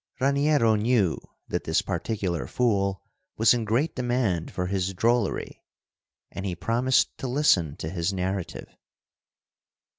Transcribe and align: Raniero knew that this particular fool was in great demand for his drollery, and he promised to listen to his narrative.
Raniero 0.19 0.73
knew 0.73 1.19
that 1.47 1.63
this 1.63 1.83
particular 1.83 2.47
fool 2.47 3.03
was 3.37 3.53
in 3.53 3.65
great 3.65 3.93
demand 3.95 4.49
for 4.49 4.65
his 4.65 4.95
drollery, 4.95 5.63
and 6.31 6.43
he 6.43 6.55
promised 6.55 7.15
to 7.19 7.27
listen 7.27 7.75
to 7.77 7.87
his 7.87 8.11
narrative. 8.11 8.75